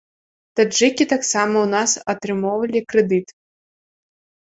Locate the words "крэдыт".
2.91-3.35